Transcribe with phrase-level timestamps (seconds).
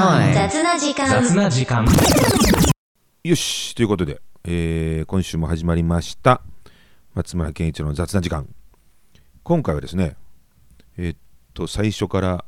[0.00, 1.06] 雑な時間。
[1.10, 1.84] 雑な時間。
[3.22, 3.74] よし。
[3.74, 6.40] ということで、えー今週も始まりました。
[7.12, 8.48] 松村健一郎の雑な時間。
[9.42, 10.16] 今回はですね
[10.96, 11.18] えーっ
[11.52, 12.46] と最初から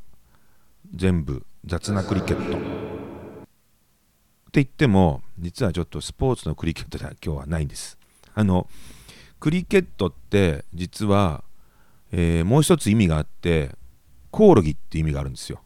[0.95, 2.57] 全部雑なクリケット。
[2.57, 2.65] って
[4.53, 7.99] 言っても実はちょっとスポーツのクリケットでは今日はないんです。
[8.35, 8.67] あの
[9.41, 11.45] クリケットって実は、
[12.13, 13.73] えーもう一つ意味があって
[14.31, 15.61] コオロギって意味があるんですよ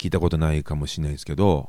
[0.00, 1.68] 聞いたことないかもしれないですけど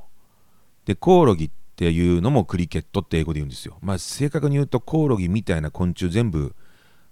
[0.86, 3.78] でコオロギっていうのもクリケットって英語で言うんですよ。
[3.82, 6.56] まあ正確に言うとコオロギみたいな昆虫全部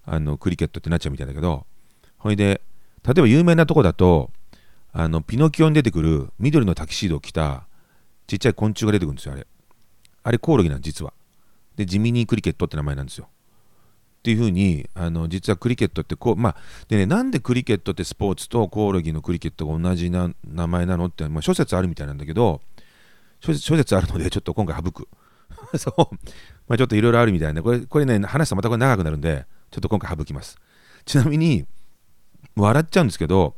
[0.06, 1.66] あのクリケットってなっちゃうみたいだけど
[2.16, 2.62] ほいで
[3.04, 4.30] 例えば有名なとこだと
[4.92, 7.66] あのピノキオに出てくる緑のタキシードを着た
[8.26, 9.46] ちっちゃい昆虫が出てくるんですよあれ。
[10.22, 11.12] あれコオロギなん実は。
[11.76, 13.28] で地味にクリケットって名前なんですよ。
[14.20, 16.56] っていうふうにあの実はクリケットってこうまあ
[16.88, 22.60] でねなんでクリケットってスポーツとコオロギのクリケットが同じな名前なのって、まあ、諸説あるみたいなんだけど
[23.40, 25.08] 諸説あるのでちょっと今回省く。
[25.78, 26.14] そう。
[26.68, 30.58] まあちょっといろいろあるみたいなこれこれね話すとまたこれ長くなるんでちょっと今回省きます。
[31.06, 31.64] ちなみに
[32.56, 33.54] 笑っちゃうんですけど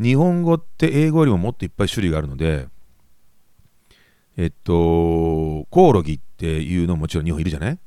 [0.00, 2.68] 日本語って英語よりももっといっぱい種類があるので
[4.36, 7.78] えっとコオロギっていうのももちろん日本いるじゃない？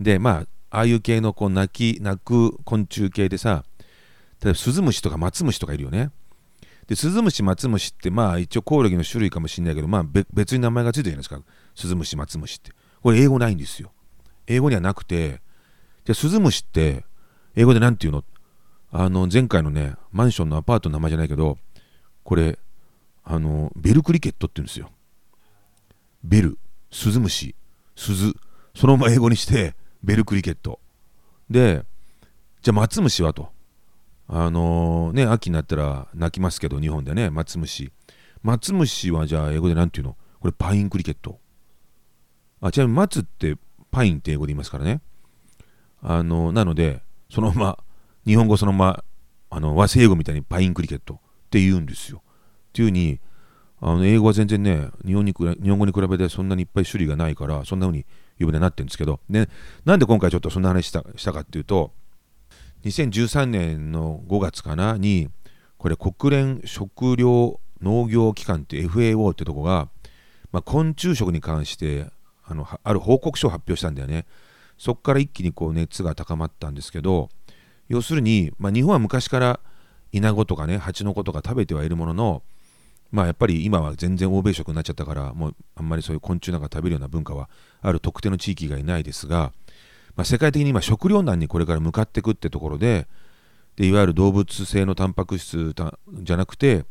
[0.00, 3.64] でまあああいう系のこう鳴き鳴く昆虫系でさ
[4.42, 6.10] 例えばスズムシとかマツムシとかいるよね。
[6.86, 11.40] でスズムシマツムシってまあ一応コオロギの種類かもしれないけどまあ別に名前がついてるじゃないですか。
[11.74, 12.72] スズムシマツムシって。
[13.02, 13.92] これ英語ないんですよ。
[14.46, 15.40] 英語にはなくて。
[16.04, 17.04] じゃあスズムシって
[17.56, 18.24] 英語で何て言うの？
[18.90, 21.56] あの前回のねマンションのアパートの名前じゃないけど
[22.22, 22.58] これ
[23.24, 24.90] あのベルクリケットって言うんですよ。
[26.22, 26.58] ベル
[26.90, 27.54] スズムシ
[27.96, 28.34] 鈴
[28.74, 30.80] そのまま英語にしてベルクリケット。
[31.50, 31.84] で
[32.62, 33.48] じゃあマツムシはと。
[34.26, 37.92] あのね秋になったら鳴きますけど日本でねマツムシ
[38.42, 40.16] マツムシはじゃあ英語で何て言うの？
[40.40, 41.40] これパインクリケット。
[42.60, 43.56] あちなみにマツって
[43.90, 45.00] パインって英語で言いますからね。
[46.02, 47.78] あのなのでそのまま
[48.26, 49.04] 日本語そのまま
[49.50, 51.14] あの和製英語みたいにパインクリケット。
[51.14, 51.18] っ
[51.54, 52.20] て言うんですよ。
[52.26, 53.20] っていうふうに
[53.80, 58.04] あの英語は全然ね日本に日本語に比べてそんなにいっぱい種類がないからそんな風に
[58.38, 59.48] 呼ぶようになってるんですけどで
[59.84, 61.92] なんで今回ちょっとそんな話したしたかっていうと
[62.84, 65.28] 2013年の5月かなに
[65.78, 69.88] これ国連食糧農業機関って FAO ってとこが、
[70.52, 72.06] まあ、昆虫食に関して
[72.46, 74.26] あのある報告書を発表したんだよね。
[74.76, 77.28] そこから一気にこう熱が高まったんですけど
[77.88, 79.60] 要するに、まあ、日本は昔から
[80.12, 82.42] イナゴとかねハチノコとか食べてはいるものの
[83.14, 87.48] まあやっぱり今は全然欧米食になっちゃったからもうあんまりそういう昆虫なんか食べるような文化は
[87.80, 89.52] ある特定の地域がいないですが、
[90.16, 93.06] まあ、世界的に今食糧難にこれから向かっていくってところで
[93.76, 96.86] でいわゆる動物性のタンパク質たじゃなくて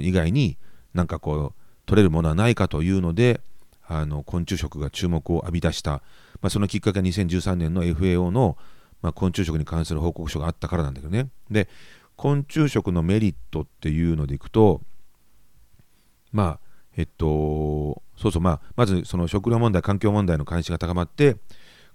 [0.00, 0.56] 以外に
[0.94, 1.54] なんかこう
[1.84, 3.42] 取れるものはないかというので
[3.86, 5.90] あの昆虫食が注目を浴び出した、
[6.40, 8.56] まあ、そのきっかけは2013年の FAO の、
[9.02, 11.28] まあ、昆虫食に関する報告書があったからなんだけどね。
[11.50, 11.68] で
[12.16, 14.80] 昆虫食のメリットっていうのでいくと
[16.32, 16.60] まあ
[16.96, 21.36] えっとそうそうまあまずその食料問題環境問題の関心が高まって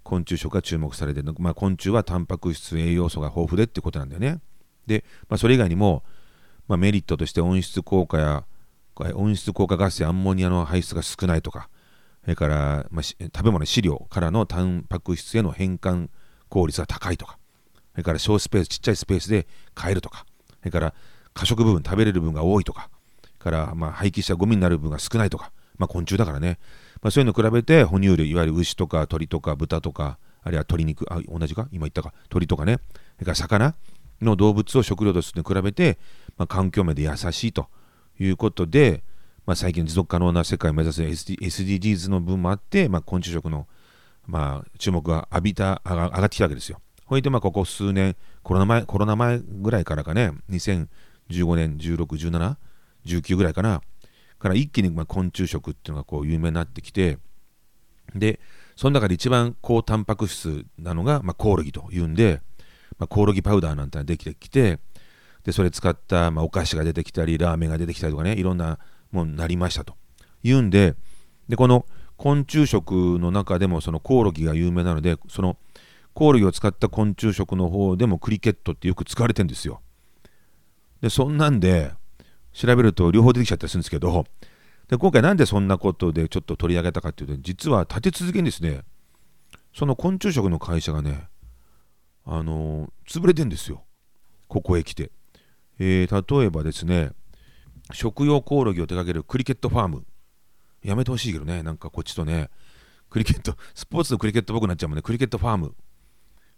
[0.06, 4.40] 昆虫食が注目されてる、まあ、昆虫はタンパク質栄養素が豊富でってことなんだよね。
[4.86, 6.04] で、まあ、それ以外にも、
[6.68, 8.46] まあ、メリットとして温室効果や
[9.16, 11.70] 温室効果ガスやアンモニアの排出が少ないとか
[12.22, 16.10] それから、まあ、食べ物飼料からのタンパク質への変換
[16.50, 17.40] 効率が高いとか
[17.94, 20.26] それから小スペースちっちゃいスペースで買えるとか
[20.60, 20.94] それから
[21.34, 22.90] 過食部分食べれる部分が多いとか
[23.46, 26.58] から、まあ、廃棄したゴミになる分が少ないとか、まあ、昆虫だからね、
[27.02, 31.68] まあ、そういうのを比べて哺乳類いわゆる牛とか鶏とか豚とかあるいは鶏肉あ同じか？
[31.72, 32.12] 今言ったか？
[32.24, 32.80] 鶏とかね。
[33.18, 33.76] それから魚
[34.22, 36.00] の動物を食料とするのに比べて、
[36.38, 37.68] まあ、環境面で優しいと
[38.20, 39.04] いうことで、
[39.46, 43.68] まあ、最近持続可能な世界を目指す SDGs の分もあって、まあ、昆虫食の、
[44.26, 46.80] まあ、注目が浴びた上が上がってきたわけですよ。
[47.06, 50.32] ほいでまあここ数年コロナ前コロナ前ぐらいからかね。
[50.50, 50.88] 2015
[51.56, 52.56] 年16、17
[53.06, 53.82] 19ぐらいかな。
[54.46, 57.18] から一気にま昆虫食っていうのがこう有名になってきて
[58.14, 58.40] で
[58.76, 62.42] その中で一番高タンパク質なのが、ま、コオロギというんで、
[63.00, 64.80] ま、コオロギパウダーなんてのができてきて
[65.44, 68.80] でそれ使った、ま、お菓子が出てきたりラーメンが出てきたりとかねいろんな
[69.12, 69.96] ものになりましたと。
[70.44, 70.96] いうんで
[71.50, 71.86] でこの
[72.18, 75.58] 昆虫食の中でもそのコオロギが有名なのでその
[76.14, 79.82] コオロギを使った昆虫食の方でもクリケットってよく使われてんですよ。
[81.02, 81.92] でそんなんで
[82.56, 84.26] 調べると両方出てきちゃったりするんですけど
[84.88, 88.82] で今回なんでそんなことでちょっと取り上げたかっていうと実は立て続けにですね
[89.74, 91.28] その昆虫食の会社がね
[92.26, 92.90] あのー
[93.22, 93.84] 潰れてんですよ。
[94.48, 95.12] ここへ来て、
[95.80, 97.12] えー例えばですね
[97.92, 100.06] 食用コオロギを手掛けるクリケットファーム。
[100.82, 102.50] やめてほしいけどねなんかこっちとね
[103.10, 105.02] クリケットスポーツのクリケットっぽくなっちゃうもんね。
[105.02, 105.76] クリケットファーム、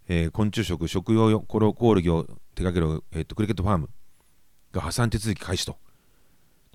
[0.07, 2.23] えー、昆虫食食用コオロギを
[2.55, 3.89] 手掛ける、えーと、クリケットファーム
[4.71, 5.77] が破産手続き開始と。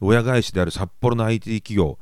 [0.02, 1.98] 親会社である札幌の IT 企業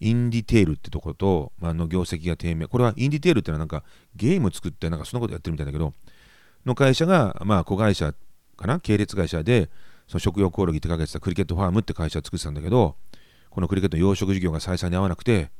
[0.00, 2.66] インディテールってとこと、まあの業績が低迷。
[2.66, 3.84] これはインディテールってのはなんか
[4.16, 5.94] ゲーム作ってなんかそんなことやってるみたいだけど
[6.66, 8.12] の会社がまあ子会社
[8.56, 8.80] かな？
[8.80, 9.70] 系列会社で
[10.08, 12.96] その食用コオロギ手掛けてたクリケットファームって会社を作ってたんだけど
[13.50, 15.50] このクリケットの養殖事業が採算に合わなくて、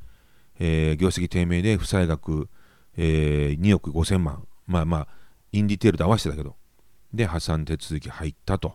[0.59, 2.49] えー、業績低迷で負債額、
[2.97, 4.47] えー、2億5000万。
[4.67, 5.09] まあまあ
[5.53, 6.57] インディテールと合わせてたけど。
[7.15, 8.75] で破産手続き入ったと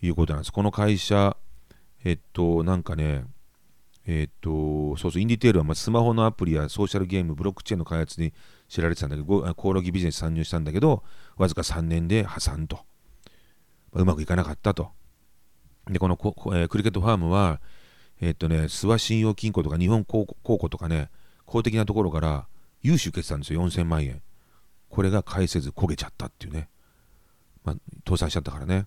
[0.00, 0.52] いうことなんです。
[0.52, 1.36] この会社
[2.04, 3.24] えっとなんかね
[4.06, 8.32] えっとそうそうインディテールはまあスマホのアプリやソーシャルゲームブロックチェーンの開発に
[8.68, 11.02] 知られてたんだけどコオロギビジネス参入したんだけど
[11.36, 12.80] わずか3年で破産と
[13.94, 14.90] うまくいかなかったと。
[15.86, 17.60] で、このこ、えー、クリケットファームは、
[18.20, 21.10] え、っとね、諏訪信用金庫とか日本高校とかね、
[21.46, 22.46] 公的なところから
[22.82, 24.22] 融資受けてたんですよ、4000万円。
[24.88, 26.68] これが返せず焦げちゃったっていうね。
[27.64, 27.76] まあ、
[28.06, 28.86] 倒産しちゃったからね。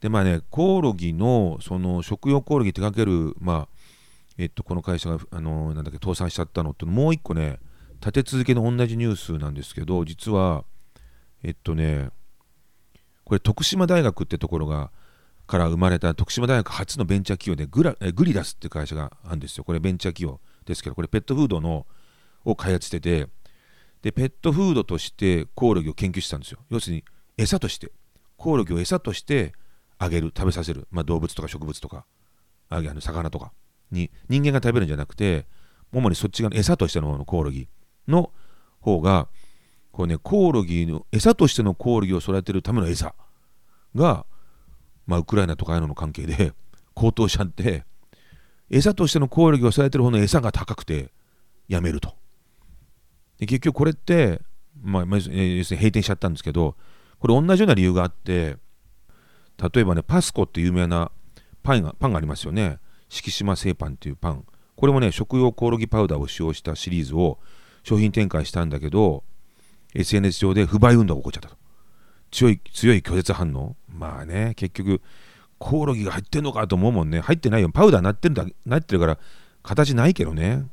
[0.00, 3.68] で、まあね、コオロギの、その食用コオロギ手掛ける、まあ、
[4.38, 7.58] えっと、この会社が、あのなんだっけ、倒産しちゃったのって、もう一個ね、
[8.00, 10.64] 立て続けの同じニュースなんですけど、実は、
[11.42, 12.10] えっとね、
[13.24, 14.90] これ徳島大学ってところが
[15.46, 19.64] から生まれた徳島大学初のベンチャー企業でグラえグリラスって会社があるんですよ。
[19.64, 21.86] これベンチャー企業ですけど、これペットフードの
[22.44, 23.28] を開発してて、
[24.02, 26.58] で、ペットフードとしてコオロギを研究してたんですよ。
[26.68, 27.04] 要するに
[27.36, 27.90] 餌として、
[28.36, 29.52] コオロギを餌として
[29.98, 32.04] あげる、食べさせる、まあ、動物とか植物とか、
[32.68, 33.52] あの魚とか。
[33.92, 35.46] に人間が食べるんじゃなくて、
[35.92, 37.68] 主にそっち側の餌としてのコオロギ
[38.08, 38.32] の
[38.80, 39.28] 方が
[39.96, 43.14] これね、コオロギの、餌としてのコオロギを育てるための餌
[43.94, 44.26] が、
[45.06, 46.52] まあ、ウクライナとかの関係で
[46.92, 47.84] 高騰しちゃって、
[48.68, 51.12] 餌としてのコオロギを育てる方の餌が高くて
[51.66, 52.14] やめると。
[53.38, 54.42] で結局これって、
[54.82, 56.76] まあ、要するに閉店しちゃったんですけど、
[57.18, 58.58] これ同じような理由があって、
[59.62, 61.10] 例えばね、パスコって有名な
[61.62, 62.78] パンがパンがありますよね。
[63.08, 64.44] 敷島製パンっていうパン。
[64.76, 67.38] これもね、食用コオロギパウダーを使用したシリーズを
[67.82, 69.24] 商品展開したんだけど、
[69.94, 71.56] SNS 上で不買運動が起こっちゃったと。
[72.30, 73.76] 強い、強い拒絶反応。
[73.88, 75.00] まあね、結局、
[75.58, 77.20] コオロギが入ってんのかと思うもんね。
[77.20, 77.70] 入ってないよ。
[77.70, 79.18] パウダーなってるんだ、なってるから、
[79.62, 80.66] 形ないけどね。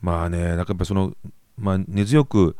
[0.00, 1.14] まあね、なんかやっぱその、
[1.56, 2.56] まあ根強く、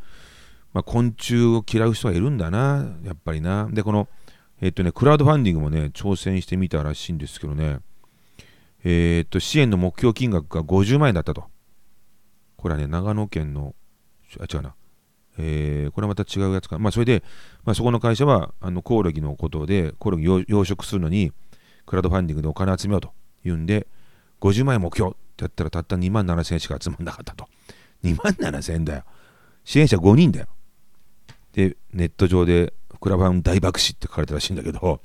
[0.72, 3.68] まあ、昆虫を嫌う人がいるんだな、やっぱりな。
[3.70, 4.08] で、この、
[4.64, 7.80] えっとね、クラウドファンディングもね、挑戦してみたらしいんですけどね、
[8.82, 11.44] えー、っと、支援の目標金額が50万円だったと。
[12.56, 13.74] これはね、長野県の、
[14.40, 14.74] あ、違うな、
[15.36, 16.78] えー、これはまた違うやつか。
[16.78, 17.22] まあ、それで、
[17.66, 21.30] まあ、そこの会社は、あのコオロギのことで、コオロギ養殖するのに、
[21.84, 23.12] クラウドファンディングでお金集めようと
[23.44, 23.86] いうんで、
[24.40, 27.48] 50万円目標ってやったら、たった2万7000円しか集まんなかったと。
[28.02, 29.04] 2万7000円だよ。
[29.62, 30.46] 支援者5人だよ。
[31.54, 35.00] で、ネット上で、クラファン大爆死って書かれたらしいんだけど、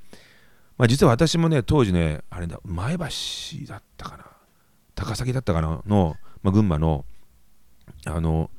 [0.78, 3.06] まあ、実は私もね、当時ね、あれだ、前橋
[3.68, 4.26] だったかな、
[4.96, 7.06] 高崎だったかな、の、まあ、群馬の、
[8.06, 8.50] あの、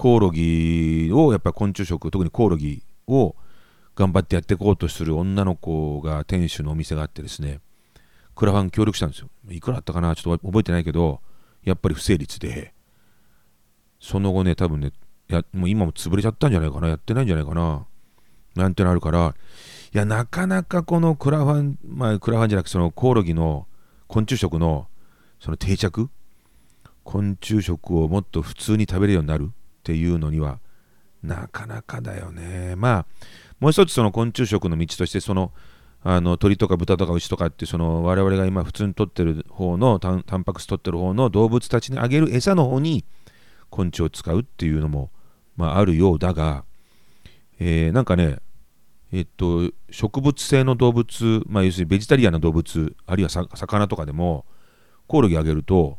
[0.00, 3.36] コオロギをやっぱ昆虫食特にコオロギを
[3.94, 7.60] 頑張ってやっていこうとする女の子が店主のお店があってですね
[8.34, 9.28] クラファン協力したんですよ。
[9.50, 11.20] いくらあったかなちょっと覚えてないけど
[11.64, 12.72] やっぱり不成立で
[14.00, 14.92] その後ね多分ね
[15.32, 16.88] やもう今も潰れちゃったんじゃないかな。
[16.88, 17.86] やってないんじゃないかな。
[18.56, 19.34] なんてのあるから。
[19.92, 23.66] いやなかなかこのクラファンまあクラファンじゃなくてそのコオロギの
[24.06, 24.86] 昆虫食の
[25.38, 26.08] その定着？
[27.02, 30.60] 昆虫食をもっと普通に食べれるようになるっていうのには
[31.22, 32.74] なかなかだよね。
[32.76, 33.06] まあ
[33.58, 35.52] もう一つその昆虫食の道としてその
[36.02, 43.04] あの鳥とか豚とか牛とかってその我々が今普通に取ってる方のタンパク質取ってる方の動物たちにあげる餌の方に
[43.68, 45.10] 昆虫を使うっていうのも、
[45.60, 46.64] まあ、あるようだが、
[47.58, 48.38] えー、なんかね
[49.12, 54.46] えっと植物性の動物、まあ、要するにベジタリアンの動物あるいは魚とかでも
[55.06, 55.98] コオロギあげると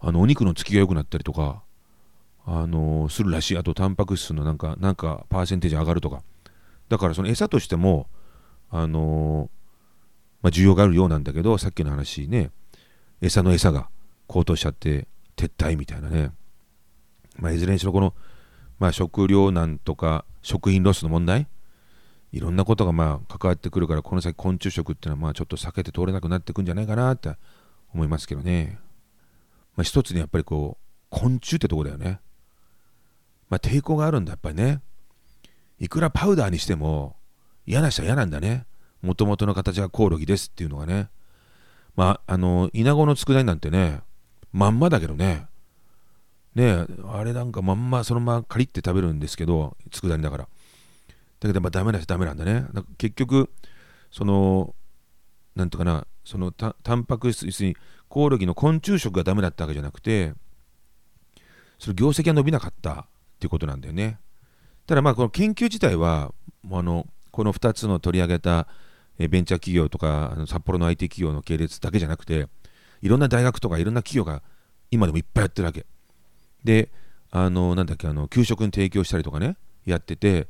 [0.00, 1.62] あのお肉のつきが良くなったりとか
[2.44, 3.58] あのするらしい。
[3.58, 6.22] あとタンパク質のなんかなんかパーセンテージ上がるとか。
[6.88, 8.08] だからその餌としても
[8.70, 9.50] あの
[10.42, 12.50] まあ、需要があるようなんだけどさっきの話ね
[13.20, 13.88] 餌の餌が
[14.26, 16.30] 高騰しちゃって撤退みたいなね、
[17.38, 18.14] まあ、いずれにしろこの、
[18.78, 21.48] まあ、食糧難とか食品ロスの問題
[22.32, 27.34] いろんなことがまあ関わってくるからこの先昆虫食っていうのはまあちょっと避けて通れなくなってくんじゃないかなって
[27.94, 28.78] 思いますけどね、
[29.76, 32.20] まあ、一つにやっぱりこう昆虫ってとこだよね
[33.48, 34.80] まあ、抵抗があるんだ、やっぱりね。
[35.78, 37.16] いくらパウダーにしても
[37.66, 38.66] 嫌な人は嫌なんだね。
[39.02, 41.10] もともとの形がコオロギですっていうのがね。
[41.94, 44.00] まあ、あの、稲子の佃煮なんてね、
[44.52, 45.46] まんまだけどね、
[46.56, 50.44] ねあれなんかまんまそのままカリって食べるんですけど、佃煮だから。
[50.44, 50.48] だ
[51.40, 52.66] けど、やっぱダメだしダメなんだね。
[52.72, 53.50] だ結局、
[54.10, 54.74] その、
[55.54, 57.76] なんとかな、そのたタンパク質、要するに
[58.08, 60.32] コオロギの昆虫食がダメだったわけじゃなくて、
[61.78, 63.04] その業績が伸びなかったっ
[63.38, 64.18] ていうことなんだよね。
[64.86, 66.32] ただまあこの研究自体は
[66.70, 68.66] あのこの2つの取り上げた
[69.18, 72.46] ベンチャー企業とか札幌の IT 企業の系列だけじゃなくて
[73.02, 74.42] いろんな大学とかいろんな企業が
[74.90, 75.86] 今でもいっぱいやってるわけ
[76.66, 76.90] で
[77.30, 79.56] あのなんだっけあの給食に提供したりとかね
[79.86, 80.48] やってて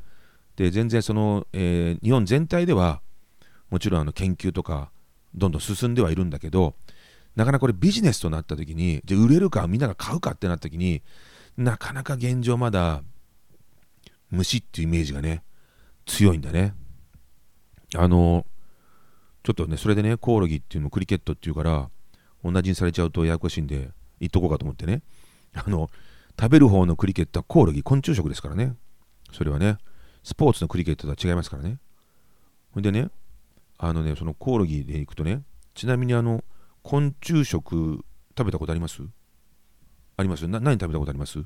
[0.56, 3.00] で全然その、えー、日本全体では
[3.70, 4.90] もちろんあの研究とか
[5.34, 6.74] どんどん進んではいるんだけど
[7.36, 11.02] なかなかこれビジネスとなった時にじゃ売れるかみんなが買うかってなった時に
[11.56, 13.02] なかなか現状まだ
[14.30, 15.42] 虫っていうイメージがね
[16.06, 16.74] 強いんだね。
[17.94, 18.46] あの
[19.42, 21.88] ちょっとねそれでねコオロギっていうのもクリケットっていうから
[22.42, 25.02] 同じにされちゃうとややこしいんで言っとこうかと思ってね。
[25.56, 25.90] あの
[26.38, 28.74] 食べる方のクリケットはコオロギ昆虫食ですからね。
[29.32, 29.78] それはね
[30.22, 31.78] スポーツのクリケットとは違いますからね。
[32.72, 33.08] ほんでね
[33.78, 35.42] あのねそのコオロギでいくとね
[35.74, 36.44] ちなみにあの
[36.82, 38.04] 昆虫食
[38.36, 39.02] 食べたことあります？
[40.18, 41.42] ありますな何食べたことあります？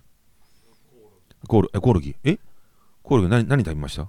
[1.47, 2.17] コオロコオロギ？
[2.25, 2.39] え？
[3.03, 4.09] コオロギ何何食べました？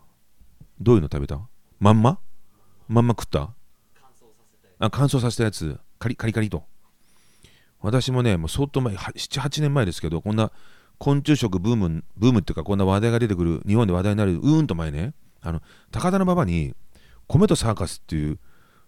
[0.79, 1.39] どういうの食べた？
[1.79, 2.19] まんま？
[2.87, 3.53] まんま食った？
[4.79, 5.79] あ乾燥させたやつ。
[5.99, 6.63] カリカリカリと
[7.81, 10.51] 私もねもう相当前78年前ですけどこんな
[10.97, 16.75] 昆虫食ブームブームっていうかこんな話題が出てくる日本で話題になるうーんと前ねあの高田馬場に
[17.27, 18.37] 米とサーカスっていう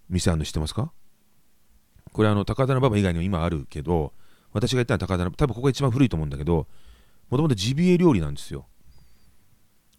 [0.10, 0.92] 店あるの知ってますか？
[2.12, 4.14] これあの高田馬場以外にも今あるけど
[4.52, 6.68] 私が言ったのは高田馬場多分ここが一番古いと思うんだけど
[7.30, 8.68] もともとジビエ料理なんですよ。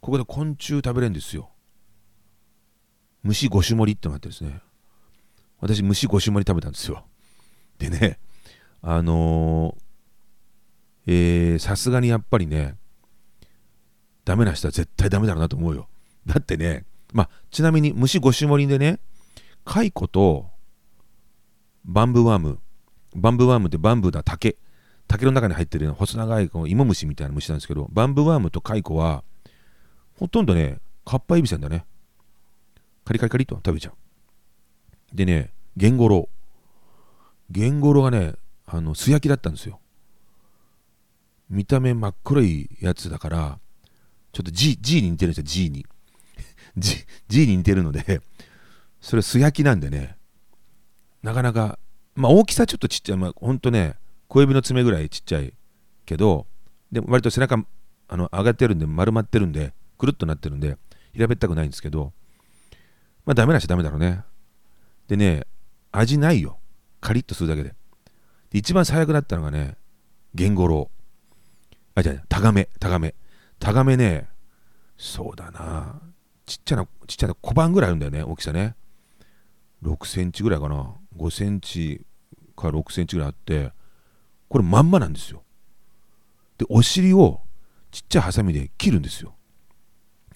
[0.00, 1.50] ここで昆虫食べれるんですよ。
[3.24, 4.60] 虫5種盛りってのがあってですね。
[5.58, 7.06] 私虫5種盛り食べたんですよ。
[7.78, 8.18] でね
[8.86, 12.76] あのー、えさすがにやっぱりね
[14.26, 15.88] ダメな人は絶対ダメだろうなと思うよ。
[16.26, 19.00] だってねまあちなみに虫5種盛りでね
[19.64, 20.50] 蚕と
[21.86, 22.58] バンブーワーム
[23.14, 24.56] バンブーワームってバンブーだ竹
[25.08, 29.24] 竹の中に入ってる細長いこの芋虫みたいな虫なんですけどバンブーワームと蚕は
[30.18, 31.86] ほとんどねかっぱえびせんだね。
[33.06, 35.16] カリカリカリと食べちゃう。
[35.16, 37.52] でねゲンゴロウ。
[37.52, 38.34] ゲンゴロウがね
[38.66, 39.80] あの素焼きだったんですよ。
[41.50, 43.58] 見た目真っ黒いやつだから
[44.32, 45.86] ちょっと G, G に似てるんですよ G に。
[46.76, 46.96] G,
[47.28, 48.20] G に似てるので
[49.00, 50.16] それ素焼きなんでね
[51.22, 51.78] なかなか
[52.14, 53.96] まあ大きさちょっとちっちゃいまあほんとね
[54.28, 55.52] 小指の爪ぐらいちっちゃい
[56.06, 56.46] けど
[56.90, 57.64] でも割と背中
[58.08, 60.76] あの上がってるんで丸まってるんでくるっとなってるんで
[61.12, 62.12] 平べったくないんですけど
[63.24, 64.22] まあダメなしダメだろうね。
[65.08, 65.46] でね
[65.92, 66.58] 味ないよ。
[67.00, 67.74] カリッとするだけで。
[68.54, 69.76] で一番最悪だったのがね
[70.34, 73.14] ゲンゴロウあじゃあタガメタガメ
[73.58, 74.28] タガメね
[74.96, 76.00] そうだな
[76.46, 78.76] ちっちゃなちっちゃな小判ぐらいあるんだよね大きさね
[79.82, 82.06] 6センチぐらいかな5センチ
[82.56, 83.72] か6センチぐらいあって
[84.48, 85.42] これまんまなんですよ。
[86.58, 87.40] で、お尻を
[87.90, 89.34] ちっちゃいハサミで切るんですよ。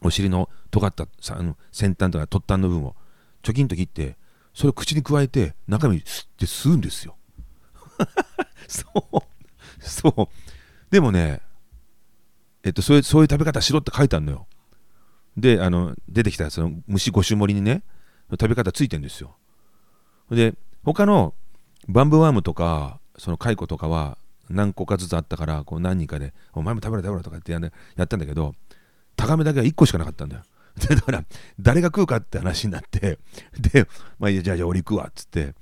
[0.02, 1.06] お尻の尖った
[1.70, 2.96] 先端とか突端の部分を
[3.42, 4.16] チョキンと切って、
[4.54, 7.16] それを口にくわえて中身で吸うんですよ。
[8.68, 9.22] そう、
[9.80, 10.28] そう。
[10.90, 11.40] でもね、
[12.62, 14.46] えっと、そういうそういう食べ方しろって書いてあるのよ。
[15.36, 17.82] で、あの出てきたその虫5種盛りにね、
[18.30, 19.36] 食べ方ついてるんですよ。
[20.30, 21.34] で、他の
[21.88, 24.18] バンブーワームとか、その蚕とかは
[24.50, 28.54] 何個かずつあったからこう何人かで「お前も食べろ食べろ」とかってや,、ったんだけど
[29.16, 30.42] タガメだけは1個しかなかったんだよ。
[30.78, 31.24] だから
[31.58, 33.18] 誰が食うかって話になって
[33.58, 33.88] で、
[34.20, 35.56] まあ、じゃあじゃあ俺行くわっつって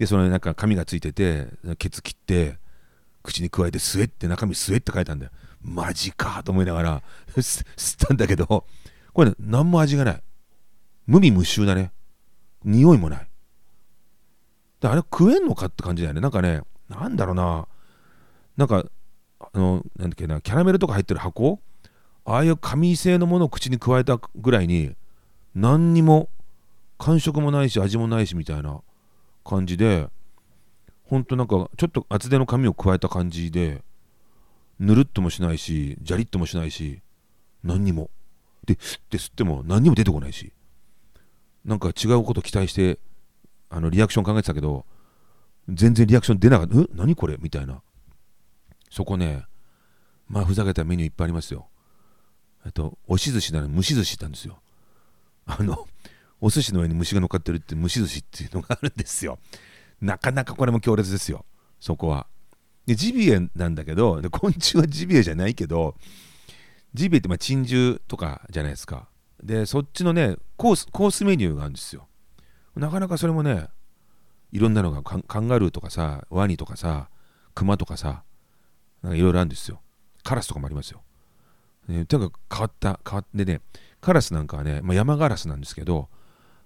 [0.00, 1.46] でそのなんか紙がついてて
[1.78, 2.56] ケツ切って
[3.22, 5.30] 口にくわえて吸えって中身吸えって書いたんだよ。
[5.60, 7.02] マジかと思いながら
[7.36, 7.62] 吸
[8.04, 8.64] ったんだけど
[9.12, 10.22] これ、ね、何も味がない。
[11.06, 11.92] 無味無臭だね。
[12.64, 13.28] 匂いもない。
[14.80, 16.22] であれ食えんのかって感じだよね。
[16.22, 17.68] なんかねなんだろうな、
[18.56, 18.84] なんか、
[19.38, 21.60] あの、なんだっけな、キャラメルとか入ってる箱？
[22.24, 24.96] ああいう紙製のものを口に加えたぐらいに、
[25.54, 26.28] 何にも
[26.98, 28.80] 感触もないし、味もないしみたいな。
[29.50, 30.08] 感じで、
[31.04, 33.82] ほんとなんか、ちょっと厚手の紙を加えた感じで、
[34.78, 37.02] ぬるっともしないし、じゃりっともしないし、
[37.64, 38.10] 何にも。
[38.64, 40.52] で、吸って吸っても何にも出てこないし、
[41.64, 42.98] なんか違うこと期待して、
[43.68, 44.86] あのリアクション考えてたけど、
[45.68, 46.76] 全然リアクション出なかった。
[46.76, 47.36] ん何これ？
[47.40, 47.82] みたいな。
[48.90, 49.44] そこね、
[50.28, 51.68] まあふざけたメニューいっぱいありますよ。
[52.64, 54.60] えっと、押し寿司なのに蒸し寿司なんですよ。
[55.46, 55.86] あの、
[56.40, 59.38] お寿司の上に虫が乗っかってるって蒸し寿司っていうのがあるんですよ。
[60.00, 61.44] なかなかこれも強烈ですよ。
[61.78, 62.26] そこは。
[62.86, 65.94] でジビエなんだけど昆虫はジビエじゃないけど
[66.94, 69.08] ジビエってまあ珍獣とかじゃないですか。
[69.42, 72.08] でそっちのねコースコースメニューがあるんですよ。
[72.76, 73.68] なかなかそれもね
[74.52, 77.08] いろんなのがカンガルーとかさワニとかさ
[77.54, 78.22] クマとかさ
[79.02, 79.80] なんかいろいろあるんですよ。
[80.22, 81.02] カラスとかもありますよ、
[81.88, 83.60] ね、とにかく変わった変わってね
[84.00, 86.08] カラスなんかはね、まあ、山ガラスなんですけど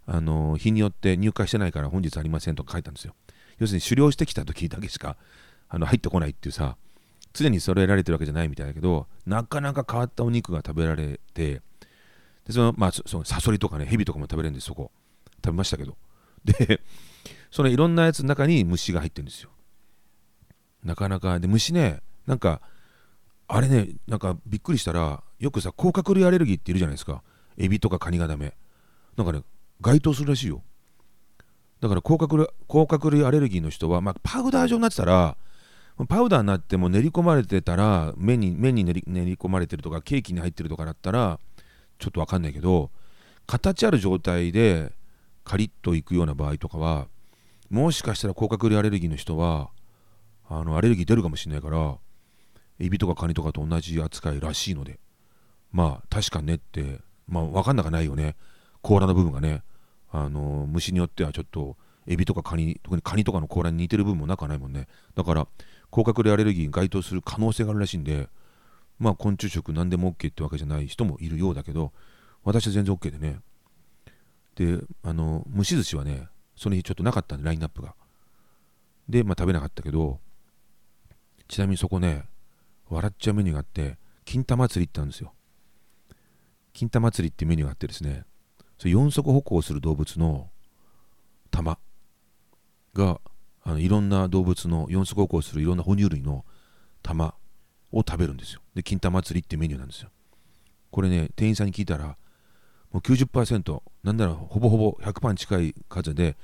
[0.06, 3.14] あの日によって入荷してないから本日ありませんと書いたんですよ。
[3.58, 5.16] 要するに狩猟してきた時だけしか
[5.68, 6.76] あの入ってこないっていうさ
[7.32, 11.62] 常に揃えられてるわけじゃないみたいだけどなかなか変わったお肉が食べられて
[12.46, 14.90] でそのまあそのサソリとかねヘビとかも食べれるんですそこ
[15.36, 15.96] 食べましたけど。
[16.44, 16.80] で
[17.50, 19.50] そのいろんなやつの中に虫が入ってるんですよ。
[20.82, 21.38] なかなか。
[21.40, 22.60] で虫ねなんか
[23.46, 27.22] あれねなんかびっくりしたらよくさ甲殻類アレルギーっているじゃないですか。
[27.56, 28.54] エビとかカニがダメ。
[29.16, 29.42] なんかね
[29.84, 30.62] 該当するらしいよ。
[31.80, 35.36] だから甲殻類甲殻類アレルギーの人は、まあ、パウダー状になってたら
[36.08, 41.38] パウダーになっても練り込まれてたら目に目に練り練り込まれてるとかケーキに入ってるとかだったら
[41.98, 42.90] ちょっと分かんないけど
[43.46, 44.92] 形ある状態で
[45.44, 47.08] カリッといくような場合とかは
[47.68, 49.68] もしかしたら甲殻類アレルギーの人は
[50.48, 51.98] あのアレルギー出るかもしれないから
[52.80, 54.98] エビとかカニとかと同じ扱いらしいので。
[55.74, 58.36] まあ確かねってまあ分かんなくないよね。
[58.80, 59.64] 甲羅の部分がね。
[60.16, 64.86] あの虫によってはちょっとエビとかカニ特にカニとかの甲羅に似てる部分もなくはないもんね。
[65.16, 65.48] だから
[65.90, 68.28] 甲殻類アレルギーに該当する可能性があるらしいんで
[69.00, 71.92] まあ昆虫食何でも OK ってわけじゃない人もいるようだけど
[72.44, 73.40] 私は全然 OK でね。
[74.54, 77.96] であの蒸し寿司はねその日ちょっとなかったんでラインナップが。
[79.08, 80.20] でまあ食べなかったけど
[81.48, 82.22] ちなみにそこね
[82.88, 85.32] 笑っちゃうメニューがあって金玉祭りってあるんですよ。
[86.72, 88.24] 金玉祭りってメニューがあってですね
[88.78, 90.50] それ四足歩行する動物の
[91.50, 91.78] 玉
[92.92, 93.20] が
[93.62, 96.44] あのいろんな動物の四足歩行するいろんな哺乳類の
[97.02, 97.34] 玉
[97.92, 98.60] を食べるんですよ。
[98.74, 100.10] で金玉祭りってメニューなんですよ。
[100.90, 102.16] これね店員さんに聞いたらも
[102.94, 106.36] う90%なんならほぼほぼ100%近い数で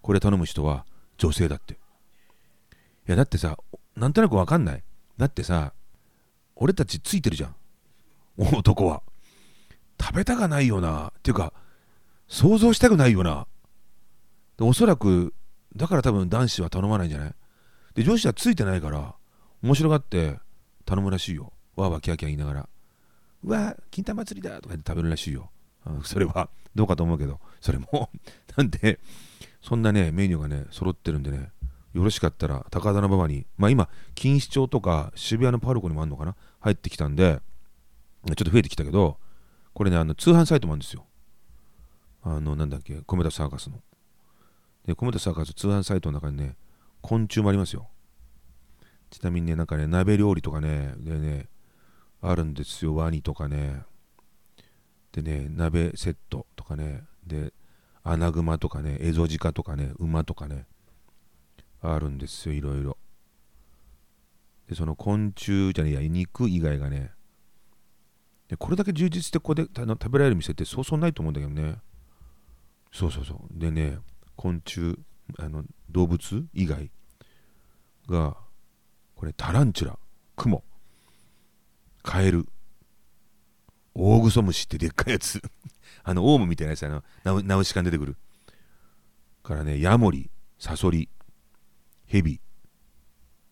[0.00, 0.86] これ頼む人は
[1.16, 1.74] 女性だって。
[1.74, 1.76] い
[3.06, 3.56] やだってさ
[3.96, 4.84] なんとなくわかんない。
[5.16, 5.72] だってさ
[6.54, 7.54] 俺たちついてるじゃん。
[8.36, 9.02] 男は。
[10.00, 11.08] 食べたかないよな。
[11.08, 11.52] っていうか
[12.28, 13.46] 想像したくないよな。
[14.56, 15.34] でおそらく
[15.76, 17.34] だから多分男子は頼まないんじゃない？
[17.94, 19.14] で女子はついてないから
[19.62, 20.38] 面白がって
[20.84, 21.52] 頼むらしいよ。
[21.76, 22.68] わーわーキャーキャー言いながら。
[23.44, 25.50] うわー金玉祭りだとか言って食べるらしいよ、
[26.02, 27.40] それはどうかと思うけど。
[27.60, 28.10] それも。
[28.56, 28.98] なんで
[29.62, 31.50] そんなねメニューがね揃ってるんでね
[31.92, 36.36] よろしかったら高田馬場にまあ今錦糸町とか渋谷のパルコにもあるのかな？
[36.60, 37.40] 入ってきたんで
[38.26, 39.18] ちょっと増えてきたけど
[39.72, 41.06] これねあの通販サイトもあるんですよ。
[42.30, 43.80] あのなんだっけ米田サーカスの。
[44.86, 46.56] で米田サーカス通販サイトの中にね
[47.00, 47.88] 昆虫もありますよ。
[49.08, 51.48] ちなみにねなんかね鍋料理とかねでね
[52.20, 52.94] あるんですよ。
[52.94, 53.82] ワニとかね。
[55.12, 57.04] でね鍋セットとかね。
[57.26, 57.54] で
[58.04, 60.66] アナグマとかねエゾジカとかね馬とかね。
[61.80, 62.98] あるんですよいろいろ。
[64.68, 67.12] でその昆虫じゃねえや肉以外がね。
[68.48, 71.76] でこれだけ充実してここで食べられる店ってそうそうないと思うんだけどね。
[72.92, 73.38] そうそうそう。
[73.50, 73.98] でね
[74.36, 74.98] 昆虫
[75.38, 76.90] あの動物以外
[78.08, 78.36] が
[79.14, 79.98] これタランチュラ
[80.36, 80.62] クモ
[82.02, 82.48] カエル
[83.94, 85.42] オオグソムシってでっかいやつ。
[86.04, 87.02] あのオウムみたいなやつあの
[87.42, 88.16] ナウシカに出てくる。
[89.42, 91.08] からねヤモリサソリ
[92.06, 92.40] ヘビ、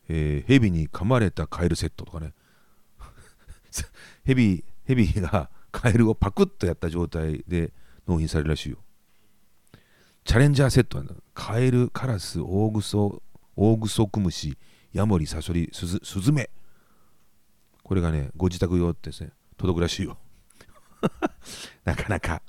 [0.09, 2.33] えー、ヘビに噛まれたカエルセットとかね。
[4.25, 7.73] ヘビヘビがカエルをパクッとやった状態で
[8.07, 8.79] 納品されるらしいよ。
[10.27, 13.23] チャレンジャーセットなカエルカラスオオグソ
[13.55, 14.59] オオグソクムシ
[14.93, 16.51] ヤモリサソリスズスズメ
[17.85, 20.19] これがねご自宅用ってですね届くらしいよ
[21.85, 22.43] なかなか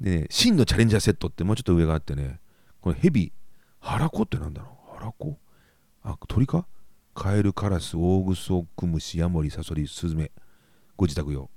[0.00, 2.38] でね真のチャレンジャーセットってもうちょっと上があってね
[2.80, 3.32] このヘビ
[3.80, 4.96] ハラコってなんだろう？
[4.98, 5.38] ハラコ？
[6.02, 6.66] あ、鳥か？
[7.14, 10.32] カエル、カラス、オオグソクムシ、ヤモリ、サソリ、スズメ。
[10.96, 11.48] ご自宅用。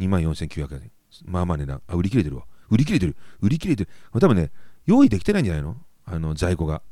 [0.00, 0.92] 24,900円。
[1.24, 1.80] まあまあねな。
[1.86, 2.46] あ、売り切れてるわ。
[2.74, 3.16] 売り切れてる。
[3.40, 3.90] 売り切れてる。
[4.12, 4.50] 多分ね、
[4.86, 5.76] 用意できてないんじゃないの？
[6.04, 6.82] あの、在庫が。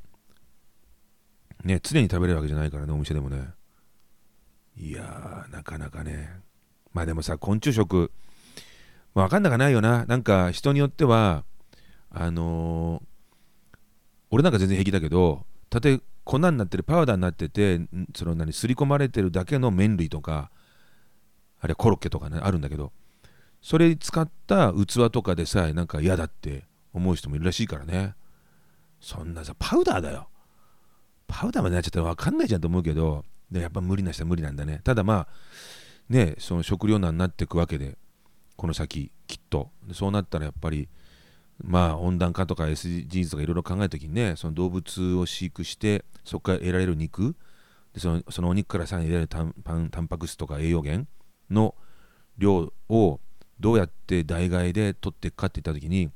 [1.64, 3.49] ね、常に食べれるわけじゃないからね、お店でもね。
[4.77, 6.31] いやー、なかなかね。
[6.92, 8.11] まあでもさ、昆虫食、
[9.14, 10.07] わかんなかないよな。
[10.07, 11.45] なんか人によっては、
[12.11, 13.79] あのー、
[14.31, 17.81] 俺なんか全然平気だけど、たとえ粉になってるパウダーになってて
[18.14, 20.51] その何すり込まれてるだけの麺類とか
[21.61, 22.92] あるいはコロッケとかねあるんだけど
[23.62, 28.14] それ使った器とかでさえなんか嫌だって思う人もいるらしいからね。
[29.01, 30.29] そんなさパウダーだよ。
[31.27, 33.25] パウダーまでなっちゃったら分かんないじゃんと思うけど。
[33.51, 34.81] でやっぱ無理な人は無理なんだね。
[34.83, 35.29] ただまあ
[36.09, 37.96] ねその食糧難になっていくわけで。
[38.57, 39.70] この先きっと。
[39.92, 40.88] そうなったらやっぱり
[41.62, 47.35] まあ温暖化とか SDGs とかいろいろ考えるときにねその動物を飼育してそこから得られる肉。
[47.92, 51.09] でそのそのお肉からさらに得られるタンパク質とか栄養源
[51.51, 51.75] の
[52.38, 53.20] 量を
[53.61, 56.11] どうやって代替で取っていくかっていったときに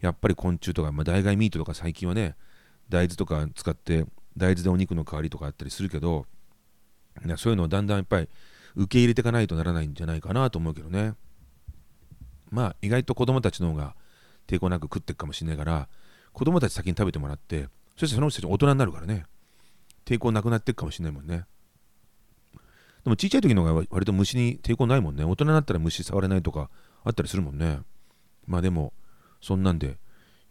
[0.00, 2.36] やっぱり昆虫とか、まあ、代替ミートとか最近はね
[2.88, 4.04] 大豆とか使って
[4.36, 6.26] 大豆でお肉の代わりとかあったりするけど
[7.36, 8.28] そういうのをだんだんやっぱり
[8.76, 11.14] 受け入れていかないとならないんじゃないかなと思うけどね。
[12.50, 13.94] まあ意外と子供たちの方が
[14.46, 15.88] 抵抗なく食っていくかもしれないから
[16.32, 19.24] 子供たち先に食べてもらってそしてその人たち大人になるからね
[20.06, 21.44] 抵抗なくなっていくかもしれないもんね。
[23.08, 25.24] でもちっちゃい時の方が割と虫に抵抗ないもんね。
[25.24, 26.68] 大人になったら虫触れないとか
[27.04, 27.80] あったりするもんね。
[28.46, 28.92] まあでも
[29.40, 29.96] そんなんで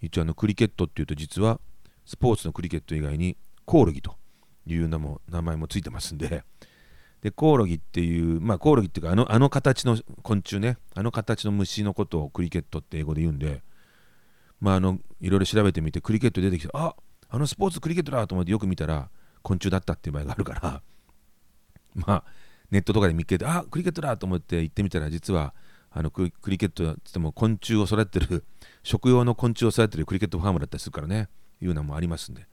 [0.02, 1.60] 一応あのクリケットっていうと実は
[2.04, 4.16] スポーツのクリケット以外にコオロギと
[4.66, 6.44] いう名も名前もついてますんで。
[7.22, 10.78] でコオロギっていうまあコオロギっていうかあのあの形の昆虫ね。
[10.96, 13.62] あの形の虫のことをクリケットって英語で言うんで。
[14.60, 16.96] まああのいろいろ調べてみてクリケット出てきてあ
[17.30, 19.12] あのスポーツクリケットだと思ってよく見たら
[19.44, 20.82] 昆虫だったっていう場合があるから。
[21.94, 22.24] まあ
[22.72, 25.54] ネットとかで見っけてあクリケットだと思って行ってみたら実は
[25.90, 28.46] あのクリケットってっても昆虫を育ててる
[28.84, 31.30] 食用の昆虫を育ててるクリケットファームだったりするからね
[31.62, 32.48] いうのもありますんで。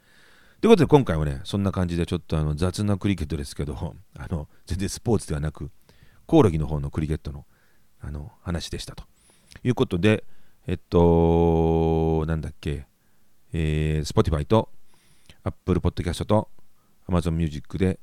[0.61, 5.71] ということで今回はねそんな感じでちょっとあの雑なクリケットですけど あの全然スポーツではなく
[6.27, 7.45] コオロギの方のクリケットの
[8.01, 9.05] あの話でしたと。
[9.63, 10.25] いうことで
[10.67, 12.87] えっとなんだっけ
[13.53, 14.69] えー、Spotify と
[15.45, 16.49] Apple Podcast と
[17.09, 18.01] Amazon Music で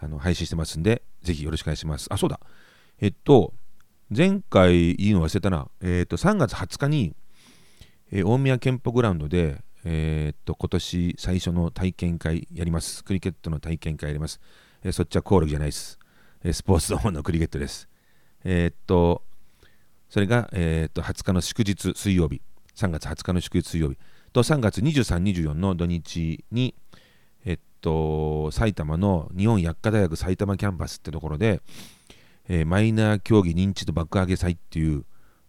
[0.00, 2.40] あの配信してますんでぜひよろしくお願いしますあそうだ
[3.00, 3.52] えっと
[4.10, 5.68] 前回言うの忘れたな。
[5.82, 7.14] えっ、と、3月20日に、
[8.10, 13.04] えー、大宮健保グラウンドで、えっ、と、今年最初の体験会やります。
[13.04, 14.40] クリケットの体験会やります。
[14.82, 15.98] えそっちはコオロギじゃないです。
[16.42, 17.86] えスポーツの方のクリケットです。
[18.44, 19.22] えっと、
[20.08, 22.40] それが、えっと、20日の祝日水曜日。
[22.76, 23.98] 3月20日の祝日水曜日。
[24.32, 26.74] と、3月23、24の土日に、
[27.80, 31.60] と、埼玉の日本薬科大学埼玉キャンパスってところで、
[32.48, 35.04] えー、マイナー競技認知度爆上げ祭っていう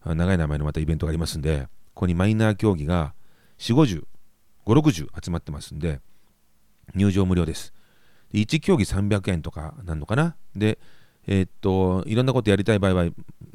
[0.06, 3.14] 長い名前のまたイベントがありますんで、ここにマイナー競技が
[3.58, 4.04] 4、50、
[4.66, 6.00] 5、60集まってますんで、
[6.96, 7.74] 入場無料です。
[8.32, 10.36] で1競技300円とかなのかな？
[10.56, 10.80] で、
[11.28, 13.06] えー、っと、いろんなことやりたい場合は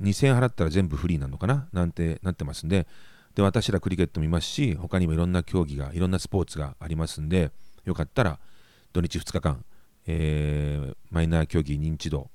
[0.01, 1.69] 2000円払ったら全部フリーなのかな？
[1.73, 2.87] なんてなってますんで、
[3.35, 7.51] で、私らクリケット見ますし、他にもいろんな競技が、いろんなスポーツがありますんで、
[7.85, 8.39] よかったら
[8.95, 9.65] 土日2日間、
[10.07, 12.31] えー、マイナー競技認知度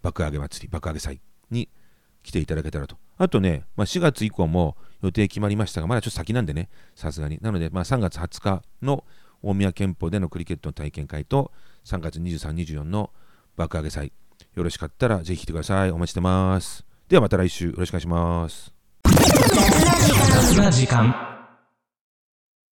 [0.00, 1.68] 爆上げ祭り、爆上げ祭に
[2.22, 2.96] 来ていただけたらと。
[3.16, 7.38] あとね、まあ、4月以降も予定決まりましたが、まだちょっと先なんでね、さすがに。
[7.42, 9.04] なので、まあ、3月20日の
[9.42, 11.50] 大宮憲法でのクリケットの体験会と、
[11.84, 13.10] 3月23、24の
[13.56, 14.12] 爆上げ祭、
[14.54, 15.90] よろしかったらぜひ来てください。
[15.90, 16.84] お待ちしてます。
[17.08, 18.72] ではまた来週よろしくお願いします。